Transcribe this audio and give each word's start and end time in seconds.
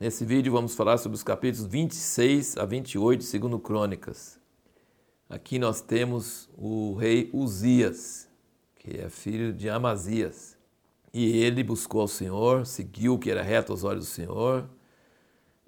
Nesse 0.00 0.24
vídeo 0.24 0.50
vamos 0.50 0.74
falar 0.74 0.96
sobre 0.96 1.14
os 1.14 1.22
capítulos 1.22 1.70
26 1.70 2.56
a 2.56 2.64
28 2.64 3.22
segundo 3.22 3.58
Crônicas. 3.58 4.40
Aqui 5.28 5.58
nós 5.58 5.82
temos 5.82 6.48
o 6.56 6.94
rei 6.94 7.28
Uzias, 7.34 8.26
que 8.76 8.96
é 8.96 9.10
filho 9.10 9.52
de 9.52 9.68
Amazias. 9.68 10.56
E 11.12 11.42
ele 11.42 11.62
buscou 11.62 12.00
ao 12.00 12.08
Senhor, 12.08 12.64
seguiu 12.64 13.12
o 13.12 13.18
que 13.18 13.30
era 13.30 13.42
reto 13.42 13.72
aos 13.72 13.84
olhos 13.84 14.06
do 14.06 14.10
Senhor. 14.10 14.70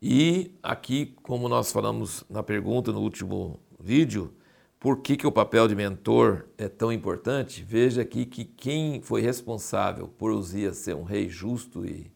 E 0.00 0.54
aqui, 0.62 1.14
como 1.22 1.46
nós 1.46 1.70
falamos 1.70 2.24
na 2.30 2.42
pergunta 2.42 2.90
no 2.90 3.02
último 3.02 3.60
vídeo, 3.78 4.32
por 4.80 5.02
que, 5.02 5.14
que 5.14 5.26
o 5.26 5.30
papel 5.30 5.68
de 5.68 5.76
mentor 5.76 6.46
é 6.56 6.70
tão 6.70 6.90
importante? 6.90 7.62
Veja 7.62 8.00
aqui 8.00 8.24
que 8.24 8.46
quem 8.46 9.02
foi 9.02 9.20
responsável 9.20 10.08
por 10.08 10.30
Uzias 10.32 10.78
ser 10.78 10.96
um 10.96 11.02
rei 11.02 11.28
justo 11.28 11.84
e 11.84 12.10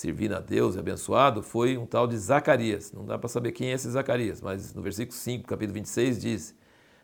servindo 0.00 0.34
a 0.34 0.40
Deus 0.40 0.76
e 0.76 0.78
abençoado 0.78 1.42
foi 1.42 1.76
um 1.76 1.84
tal 1.84 2.06
de 2.06 2.16
Zacarias. 2.16 2.90
Não 2.90 3.04
dá 3.04 3.18
para 3.18 3.28
saber 3.28 3.52
quem 3.52 3.68
é 3.68 3.72
esse 3.72 3.90
Zacarias, 3.90 4.40
mas 4.40 4.72
no 4.72 4.80
versículo 4.80 5.14
5, 5.14 5.46
capítulo 5.46 5.74
26 5.74 6.22
diz: 6.22 6.54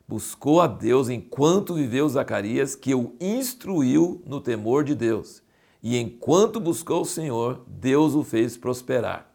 Buscou 0.08 0.62
a 0.62 0.66
Deus 0.66 1.10
enquanto 1.10 1.74
viveu 1.74 2.08
Zacarias, 2.08 2.74
que 2.74 2.94
o 2.94 3.14
instruiu 3.20 4.22
no 4.24 4.40
temor 4.40 4.82
de 4.82 4.94
Deus. 4.94 5.42
E 5.82 5.98
enquanto 5.98 6.58
buscou 6.58 7.02
o 7.02 7.04
Senhor, 7.04 7.62
Deus 7.66 8.14
o 8.14 8.24
fez 8.24 8.56
prosperar. 8.56 9.30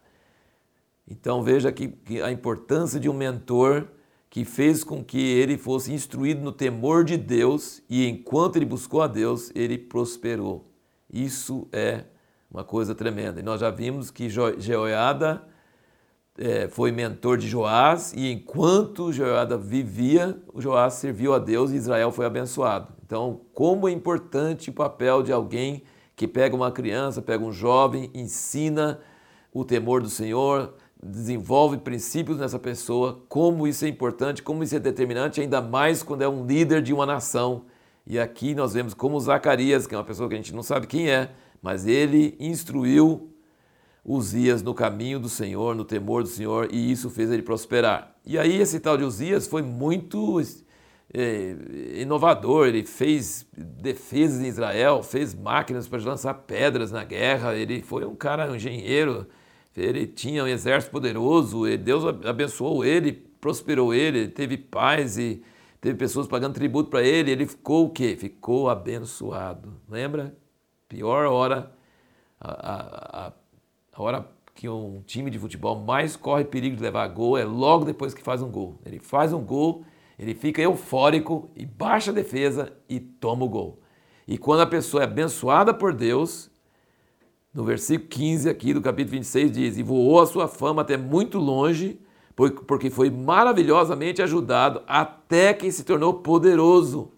Então 1.07 1.43
veja 1.43 1.69
aqui 1.69 1.93
a 2.23 2.31
importância 2.31 2.99
de 2.99 3.07
um 3.07 3.13
mentor 3.13 3.87
que 4.27 4.43
fez 4.43 4.83
com 4.83 5.03
que 5.03 5.21
ele 5.21 5.55
fosse 5.55 5.93
instruído 5.93 6.41
no 6.41 6.51
temor 6.51 7.03
de 7.03 7.15
Deus 7.15 7.83
e 7.87 8.07
enquanto 8.07 8.55
ele 8.55 8.65
buscou 8.65 9.03
a 9.03 9.07
Deus, 9.07 9.51
ele 9.53 9.77
prosperou. 9.77 10.67
Isso 11.13 11.67
é 11.71 12.05
uma 12.51 12.63
coisa 12.63 12.93
tremenda. 12.93 13.39
E 13.39 13.43
nós 13.43 13.61
já 13.61 13.69
vimos 13.69 14.11
que 14.11 14.29
Jeoiada 14.29 15.41
é, 16.37 16.67
foi 16.67 16.91
mentor 16.91 17.37
de 17.37 17.47
Joás 17.47 18.13
e 18.13 18.31
enquanto 18.31 19.11
Jeoiada 19.11 19.57
vivia, 19.57 20.37
o 20.53 20.61
Joás 20.61 20.95
serviu 20.95 21.33
a 21.33 21.39
Deus 21.39 21.71
e 21.71 21.75
Israel 21.75 22.11
foi 22.11 22.25
abençoado. 22.25 22.93
Então, 23.05 23.41
como 23.53 23.87
é 23.87 23.91
importante 23.91 24.69
o 24.69 24.73
papel 24.73 25.23
de 25.23 25.31
alguém 25.31 25.83
que 26.15 26.27
pega 26.27 26.55
uma 26.55 26.71
criança, 26.71 27.21
pega 27.21 27.43
um 27.43 27.51
jovem, 27.51 28.11
ensina 28.13 28.99
o 29.53 29.65
temor 29.65 30.01
do 30.01 30.09
Senhor, 30.09 30.73
desenvolve 31.03 31.77
princípios 31.77 32.37
nessa 32.37 32.59
pessoa, 32.59 33.23
como 33.27 33.67
isso 33.67 33.85
é 33.85 33.87
importante, 33.87 34.43
como 34.43 34.63
isso 34.63 34.75
é 34.75 34.79
determinante, 34.79 35.41
ainda 35.41 35.61
mais 35.61 36.03
quando 36.03 36.21
é 36.21 36.29
um 36.29 36.45
líder 36.45 36.81
de 36.81 36.93
uma 36.93 37.05
nação. 37.05 37.65
E 38.05 38.19
aqui 38.19 38.53
nós 38.53 38.73
vemos 38.73 38.93
como 38.93 39.19
Zacarias, 39.19 39.87
que 39.87 39.95
é 39.95 39.97
uma 39.97 40.03
pessoa 40.03 40.29
que 40.29 40.35
a 40.35 40.37
gente 40.37 40.53
não 40.53 40.63
sabe 40.63 40.87
quem 40.87 41.09
é, 41.09 41.31
mas 41.61 41.85
ele 41.85 42.35
instruiu 42.39 43.31
Uzias 44.03 44.63
no 44.63 44.73
caminho 44.73 45.19
do 45.19 45.29
Senhor, 45.29 45.75
no 45.75 45.85
temor 45.85 46.23
do 46.23 46.29
Senhor, 46.29 46.69
e 46.71 46.91
isso 46.91 47.09
fez 47.09 47.29
ele 47.29 47.43
prosperar. 47.43 48.15
E 48.25 48.37
aí 48.37 48.59
esse 48.59 48.79
tal 48.79 48.97
de 48.97 49.03
Uzias 49.03 49.47
foi 49.47 49.61
muito 49.61 50.41
é, 51.13 51.55
inovador, 52.01 52.67
ele 52.67 52.83
fez 52.83 53.45
defesas 53.55 54.41
em 54.41 54.47
Israel, 54.47 55.03
fez 55.03 55.35
máquinas 55.35 55.87
para 55.87 56.01
lançar 56.01 56.33
pedras 56.33 56.91
na 56.91 57.03
guerra, 57.03 57.55
ele 57.55 57.83
foi 57.83 58.03
um 58.05 58.15
cara, 58.15 58.51
um 58.51 58.55
engenheiro, 58.55 59.27
ele 59.77 60.07
tinha 60.07 60.43
um 60.43 60.47
exército 60.47 60.91
poderoso, 60.91 61.65
Deus 61.77 62.03
abençoou 62.25 62.83
ele, 62.83 63.13
prosperou 63.39 63.93
ele, 63.93 64.27
teve 64.27 64.57
paz 64.57 65.17
e 65.17 65.43
teve 65.79 65.95
pessoas 65.95 66.27
pagando 66.27 66.55
tributo 66.55 66.89
para 66.89 67.03
ele, 67.03 67.31
ele 67.31 67.45
ficou 67.45 67.85
o 67.85 67.89
quê? 67.89 68.15
Ficou 68.17 68.69
abençoado. 68.69 69.79
Lembra? 69.87 70.35
Pior 70.91 71.25
hora, 71.25 71.71
a, 72.37 72.51
a, 72.51 73.27
a, 73.93 74.01
hora 74.03 74.27
que 74.53 74.67
um 74.67 75.01
time 75.05 75.31
de 75.31 75.39
futebol 75.39 75.79
mais 75.79 76.17
corre 76.17 76.43
perigo 76.43 76.75
de 76.75 76.83
levar 76.83 77.07
gol 77.07 77.37
é 77.37 77.45
logo 77.45 77.85
depois 77.85 78.13
que 78.13 78.21
faz 78.21 78.41
um 78.41 78.51
gol. 78.51 78.77
Ele 78.85 78.99
faz 78.99 79.31
um 79.31 79.39
gol, 79.41 79.85
ele 80.19 80.35
fica 80.35 80.61
eufórico 80.61 81.49
e 81.55 81.65
baixa 81.65 82.11
a 82.11 82.13
defesa 82.13 82.73
e 82.89 82.99
toma 82.99 83.45
o 83.45 83.49
gol. 83.49 83.79
E 84.27 84.37
quando 84.37 84.59
a 84.59 84.67
pessoa 84.67 85.03
é 85.03 85.05
abençoada 85.05 85.73
por 85.73 85.93
Deus, 85.93 86.51
no 87.53 87.63
versículo 87.63 88.09
15 88.09 88.49
aqui 88.49 88.73
do 88.73 88.81
capítulo 88.81 89.13
26 89.13 89.51
diz: 89.51 89.77
E 89.77 89.83
voou 89.83 90.19
a 90.19 90.25
sua 90.25 90.49
fama 90.49 90.81
até 90.81 90.97
muito 90.97 91.37
longe, 91.37 92.01
porque 92.67 92.89
foi 92.89 93.09
maravilhosamente 93.09 94.21
ajudado 94.21 94.83
até 94.85 95.53
que 95.53 95.71
se 95.71 95.85
tornou 95.85 96.15
poderoso. 96.15 97.13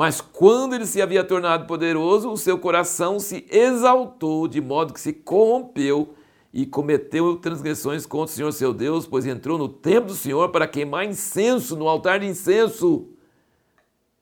Mas 0.00 0.18
quando 0.18 0.74
ele 0.74 0.86
se 0.86 1.02
havia 1.02 1.22
tornado 1.22 1.66
poderoso, 1.66 2.30
o 2.30 2.36
seu 2.38 2.58
coração 2.58 3.20
se 3.20 3.46
exaltou, 3.50 4.48
de 4.48 4.58
modo 4.58 4.94
que 4.94 5.00
se 5.00 5.12
corrompeu 5.12 6.14
e 6.54 6.64
cometeu 6.64 7.36
transgressões 7.36 8.06
contra 8.06 8.32
o 8.32 8.34
Senhor 8.34 8.52
seu 8.52 8.72
Deus, 8.72 9.06
pois 9.06 9.26
entrou 9.26 9.58
no 9.58 9.68
templo 9.68 10.06
do 10.06 10.14
Senhor 10.14 10.48
para 10.48 10.66
queimar 10.66 11.04
incenso 11.04 11.76
no 11.76 11.86
altar 11.86 12.20
de 12.20 12.24
incenso. 12.24 13.10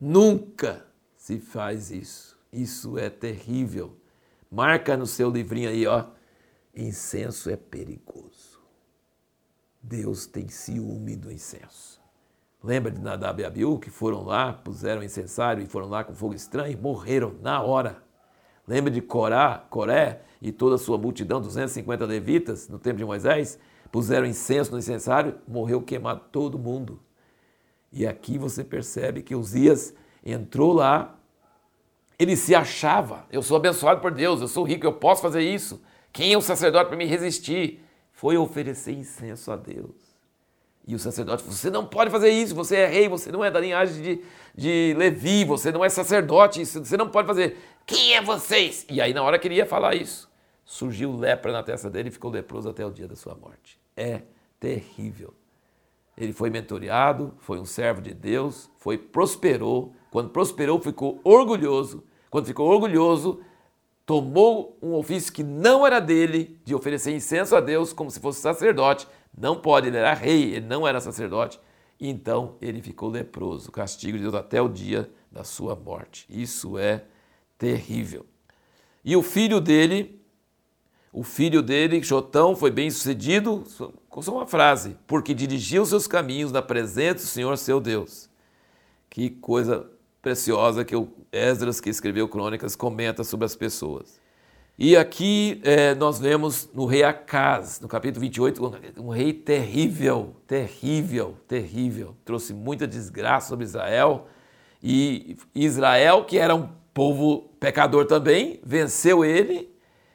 Nunca 0.00 0.84
se 1.16 1.38
faz 1.38 1.92
isso. 1.92 2.36
Isso 2.52 2.98
é 2.98 3.08
terrível. 3.08 3.96
Marca 4.50 4.96
no 4.96 5.06
seu 5.06 5.30
livrinho 5.30 5.68
aí, 5.68 5.86
ó. 5.86 6.06
Incenso 6.74 7.50
é 7.50 7.56
perigoso. 7.56 8.58
Deus 9.80 10.26
tem 10.26 10.48
ciúme 10.48 11.14
do 11.14 11.30
incenso. 11.30 11.97
Lembra 12.62 12.90
de 12.90 13.00
Nadab 13.00 13.40
e 13.40 13.44
Abiú 13.44 13.78
que 13.78 13.90
foram 13.90 14.24
lá, 14.24 14.52
puseram 14.52 15.02
incensário 15.02 15.62
e 15.62 15.66
foram 15.66 15.88
lá 15.88 16.02
com 16.02 16.14
fogo 16.14 16.34
estranho 16.34 16.72
e 16.72 16.76
morreram 16.76 17.34
na 17.40 17.62
hora. 17.62 18.02
Lembra 18.66 18.90
de 18.90 19.00
Corá, 19.00 19.64
Coré 19.70 20.22
e 20.42 20.50
toda 20.50 20.74
a 20.74 20.78
sua 20.78 20.98
multidão, 20.98 21.40
250 21.40 22.04
levitas 22.04 22.68
no 22.68 22.78
tempo 22.78 22.98
de 22.98 23.04
Moisés, 23.04 23.58
puseram 23.92 24.26
incenso 24.26 24.72
no 24.72 24.78
incensário, 24.78 25.38
morreu 25.46 25.80
queimado 25.80 26.22
todo 26.32 26.58
mundo. 26.58 27.00
E 27.92 28.06
aqui 28.06 28.36
você 28.36 28.62
percebe 28.62 29.22
que 29.22 29.34
Uzias 29.34 29.94
entrou 30.24 30.72
lá, 30.72 31.16
ele 32.18 32.36
se 32.36 32.54
achava, 32.54 33.24
eu 33.30 33.40
sou 33.40 33.56
abençoado 33.56 34.00
por 34.00 34.10
Deus, 34.10 34.40
eu 34.40 34.48
sou 34.48 34.64
rico, 34.64 34.84
eu 34.84 34.92
posso 34.92 35.22
fazer 35.22 35.42
isso. 35.42 35.80
Quem 36.12 36.32
é 36.32 36.36
o 36.36 36.42
sacerdote 36.42 36.88
para 36.88 36.96
me 36.96 37.06
resistir? 37.06 37.84
Foi 38.12 38.36
oferecer 38.36 38.92
incenso 38.92 39.52
a 39.52 39.56
Deus. 39.56 40.07
E 40.88 40.94
o 40.94 40.98
sacerdote 40.98 41.42
falou: 41.42 41.54
Você 41.54 41.68
não 41.70 41.84
pode 41.84 42.10
fazer 42.10 42.30
isso, 42.30 42.54
você 42.54 42.76
é 42.76 42.86
rei, 42.86 43.08
você 43.10 43.30
não 43.30 43.44
é 43.44 43.50
da 43.50 43.60
linhagem 43.60 44.02
de, 44.02 44.24
de 44.56 44.94
Levi, 44.96 45.44
você 45.44 45.70
não 45.70 45.84
é 45.84 45.88
sacerdote, 45.90 46.64
você 46.64 46.96
não 46.96 47.10
pode 47.10 47.28
fazer. 47.28 47.58
Quem 47.84 48.14
é 48.14 48.22
vocês? 48.22 48.86
E 48.88 48.98
aí, 48.98 49.12
na 49.12 49.22
hora 49.22 49.38
que 49.38 49.46
ele 49.46 49.56
ia 49.56 49.66
falar 49.66 49.94
isso, 49.94 50.30
surgiu 50.64 51.14
lepra 51.14 51.52
na 51.52 51.62
testa 51.62 51.90
dele 51.90 52.08
e 52.08 52.10
ficou 52.10 52.30
leproso 52.30 52.70
até 52.70 52.86
o 52.86 52.90
dia 52.90 53.06
da 53.06 53.14
sua 53.14 53.34
morte. 53.34 53.78
É 53.94 54.22
terrível. 54.58 55.34
Ele 56.16 56.32
foi 56.32 56.48
mentoreado, 56.48 57.34
foi 57.40 57.60
um 57.60 57.66
servo 57.66 58.00
de 58.00 58.14
Deus, 58.14 58.70
foi 58.78 58.96
prosperou. 58.96 59.94
Quando 60.10 60.30
prosperou, 60.30 60.80
ficou 60.80 61.20
orgulhoso. 61.22 62.02
Quando 62.30 62.46
ficou 62.46 62.66
orgulhoso, 62.66 63.42
tomou 64.06 64.78
um 64.80 64.94
ofício 64.94 65.30
que 65.30 65.42
não 65.42 65.86
era 65.86 66.00
dele, 66.00 66.58
de 66.64 66.74
oferecer 66.74 67.14
incenso 67.14 67.54
a 67.54 67.60
Deus 67.60 67.92
como 67.92 68.10
se 68.10 68.18
fosse 68.18 68.40
sacerdote, 68.40 69.06
não 69.36 69.60
pode, 69.60 69.88
ele 69.88 69.96
era 69.96 70.14
rei, 70.14 70.54
ele 70.54 70.66
não 70.66 70.86
era 70.86 71.00
sacerdote. 71.00 71.60
Então 72.00 72.56
ele 72.60 72.80
ficou 72.80 73.08
leproso, 73.08 73.72
castigo 73.72 74.16
de 74.16 74.22
Deus 74.22 74.34
até 74.34 74.62
o 74.62 74.68
dia 74.68 75.10
da 75.30 75.44
sua 75.44 75.74
morte. 75.74 76.26
Isso 76.28 76.78
é 76.78 77.04
terrível. 77.56 78.24
E 79.04 79.16
o 79.16 79.22
filho 79.22 79.60
dele, 79.60 80.20
o 81.12 81.22
filho 81.22 81.62
dele, 81.62 82.02
Jotão, 82.02 82.54
foi 82.54 82.70
bem 82.70 82.90
sucedido, 82.90 83.64
só 83.66 83.92
uma 84.32 84.46
frase, 84.46 84.96
porque 85.06 85.34
dirigiu 85.34 85.84
seus 85.86 86.06
caminhos 86.06 86.52
na 86.52 86.62
presença 86.62 87.24
do 87.24 87.28
Senhor 87.28 87.56
seu 87.58 87.80
Deus. 87.80 88.28
Que 89.08 89.30
coisa 89.30 89.90
preciosa 90.20 90.84
que 90.84 90.94
o 90.94 91.08
Esdras, 91.32 91.80
que 91.80 91.90
escreveu 91.90 92.28
Crônicas, 92.28 92.76
comenta 92.76 93.24
sobre 93.24 93.46
as 93.46 93.56
pessoas. 93.56 94.20
E 94.80 94.96
aqui 94.96 95.60
é, 95.64 95.92
nós 95.96 96.20
vemos 96.20 96.70
no 96.72 96.86
rei 96.86 97.02
Acaz, 97.02 97.80
no 97.80 97.88
capítulo 97.88 98.20
28, 98.20 98.80
um 98.98 99.08
rei 99.08 99.32
terrível, 99.32 100.36
terrível, 100.46 101.36
terrível. 101.48 102.14
Trouxe 102.24 102.54
muita 102.54 102.86
desgraça 102.86 103.48
sobre 103.48 103.64
Israel. 103.64 104.28
E 104.80 105.36
Israel, 105.52 106.24
que 106.24 106.38
era 106.38 106.54
um 106.54 106.68
povo 106.94 107.50
pecador 107.58 108.06
também, 108.06 108.60
venceu 108.64 109.24
ele, 109.24 109.68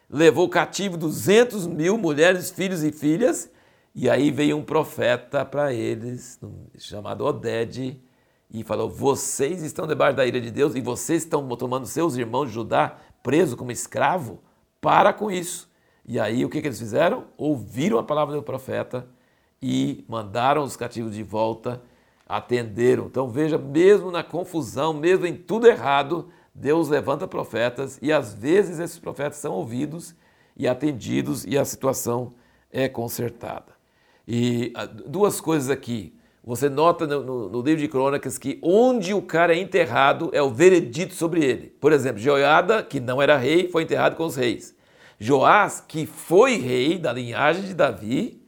levou 0.10 0.48
cativo 0.48 0.96
200 0.96 1.68
mil 1.68 1.98
mulheres, 1.98 2.50
filhos 2.50 2.86
e 2.86 2.92
filhas. 2.94 3.52
E 3.94 4.10
aí 4.10 4.32
veio 4.32 4.56
um 4.56 4.64
profeta 4.64 5.44
para 5.44 5.74
eles, 5.74 6.40
chamado 6.78 7.26
Oded, 7.26 8.02
e 8.50 8.64
falou: 8.64 8.90
Vocês 8.90 9.62
estão 9.62 9.86
debaixo 9.86 10.16
da 10.16 10.26
ira 10.26 10.40
de 10.40 10.50
Deus 10.50 10.74
e 10.74 10.80
vocês 10.80 11.24
estão 11.24 11.46
tomando 11.50 11.86
seus 11.86 12.16
irmãos 12.16 12.46
de 12.46 12.54
Judá 12.54 12.98
preso 13.22 13.58
como 13.58 13.70
escravo? 13.70 14.40
Para 14.84 15.14
com 15.14 15.32
isso. 15.32 15.72
E 16.06 16.20
aí 16.20 16.44
o 16.44 16.50
que, 16.50 16.60
que 16.60 16.68
eles 16.68 16.78
fizeram? 16.78 17.24
Ouviram 17.38 17.98
a 17.98 18.04
palavra 18.04 18.36
do 18.36 18.44
profeta 18.44 19.08
e 19.62 20.04
mandaram 20.10 20.62
os 20.62 20.76
cativos 20.76 21.16
de 21.16 21.24
volta, 21.24 21.82
atenderam. 22.28 23.06
Então 23.06 23.30
veja, 23.30 23.58
mesmo 23.58 24.12
na 24.12 24.22
confusão, 24.22 24.94
mesmo 24.94 25.26
em 25.26 25.38
tudo 25.38 25.68
errado, 25.68 26.28
Deus 26.54 26.90
levanta 26.90 27.26
profetas 27.26 27.98
e 28.02 28.12
às 28.12 28.34
vezes 28.34 28.78
esses 28.78 29.00
profetas 29.00 29.38
são 29.38 29.54
ouvidos 29.54 30.14
e 30.58 30.68
atendidos 30.68 31.46
e 31.46 31.58
a 31.58 31.64
situação 31.64 32.34
é 32.70 32.90
consertada. 32.90 33.72
E 34.28 34.74
ah, 34.76 34.86
duas 34.86 35.40
coisas 35.40 35.70
aqui. 35.70 36.14
Você 36.44 36.68
nota 36.68 37.08
no, 37.08 37.24
no, 37.24 37.50
no, 37.50 37.62
livro 37.62 37.80
de 37.80 37.88
crônicas 37.88 38.38
que 38.38 38.60
onde 38.62 39.14
o 39.14 39.22
cara 39.22 39.56
é 39.56 39.60
enterrado 39.60 40.30
é 40.34 40.42
o 40.42 40.50
veredito 40.50 41.14
sobre 41.14 41.44
ele. 41.44 41.68
Por 41.80 41.94
exemplo, 41.94 42.20
Joiada, 42.20 42.84
que 42.84 43.00
não 43.00 43.22
era 43.22 43.38
rei, 43.38 43.70
foi 43.70 43.84
enterrado 43.84 44.18
com 44.18 44.26
os 44.26 44.36
reis. 44.36 44.76
Joás, 45.18 45.80
que 45.80 46.06
foi 46.06 46.58
rei 46.58 47.00
da 47.00 47.14
linhagem 47.14 47.64
de 47.64 47.74
Davi, 47.74 48.44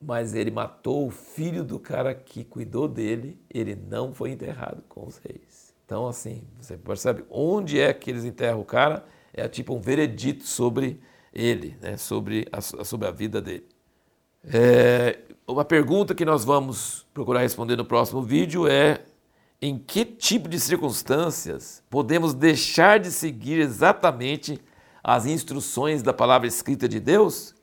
mas 0.00 0.34
ele 0.34 0.52
matou 0.52 1.08
o 1.08 1.10
filho 1.10 1.64
do 1.64 1.80
cara 1.80 2.14
que 2.14 2.44
cuidou 2.44 2.86
dele, 2.86 3.36
ele 3.50 3.74
não 3.74 4.14
foi 4.14 4.30
enterrado 4.30 4.84
com 4.88 5.04
os 5.04 5.18
reis. 5.18 5.74
Então, 5.84 6.06
assim, 6.06 6.42
você 6.60 6.76
percebe 6.76 7.24
onde 7.28 7.80
é 7.80 7.92
que 7.92 8.08
eles 8.08 8.24
enterram 8.24 8.60
o 8.60 8.64
cara, 8.64 9.04
é 9.34 9.48
tipo 9.48 9.74
um 9.74 9.80
veredito 9.80 10.44
sobre 10.44 11.00
ele, 11.32 11.76
né? 11.80 11.96
sobre, 11.96 12.46
a, 12.52 12.60
sobre 12.60 13.08
a 13.08 13.10
vida 13.10 13.40
dele. 13.40 13.66
É, 14.44 15.18
uma 15.46 15.64
pergunta 15.64 16.14
que 16.14 16.24
nós 16.24 16.44
vamos 16.44 17.06
procurar 17.12 17.40
responder 17.40 17.76
no 17.76 17.84
próximo 17.84 18.22
vídeo 18.22 18.68
é 18.68 19.00
em 19.60 19.78
que 19.78 20.04
tipo 20.04 20.48
de 20.48 20.60
circunstâncias 20.60 21.82
podemos 21.90 22.32
deixar 22.32 23.00
de 23.00 23.10
seguir 23.10 23.58
exatamente 23.58 24.60
as 25.02 25.26
instruções 25.26 26.02
da 26.02 26.12
palavra 26.12 26.46
escrita 26.46 26.88
de 26.88 27.00
Deus? 27.00 27.54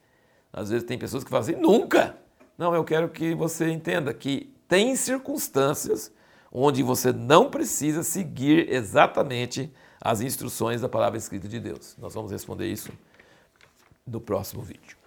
Às 0.51 0.69
vezes 0.69 0.85
tem 0.85 0.97
pessoas 0.97 1.23
que 1.23 1.29
falam 1.29 1.43
assim, 1.43 1.55
nunca! 1.55 2.17
Não, 2.57 2.73
eu 2.73 2.83
quero 2.83 3.09
que 3.09 3.35
você 3.35 3.69
entenda 3.69 4.13
que 4.13 4.53
tem 4.67 4.95
circunstâncias 4.95 6.11
onde 6.51 6.81
você 6.81 7.11
não 7.11 7.49
precisa 7.49 8.01
seguir 8.01 8.71
exatamente 8.71 9.71
as 9.99 10.21
instruções 10.21 10.81
da 10.81 10.87
palavra 10.87 11.17
escrita 11.17 11.47
de 11.47 11.59
Deus. 11.59 11.95
Nós 11.97 12.13
vamos 12.13 12.31
responder 12.31 12.67
isso 12.67 12.91
no 14.07 14.21
próximo 14.21 14.61
vídeo. 14.61 15.04